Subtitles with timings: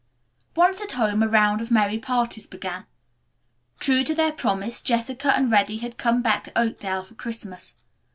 [0.55, 2.87] Once at home a round of merry parties began.
[3.79, 7.75] True to their promise Jessica and Reddy had come back to Oakdale for Christmas.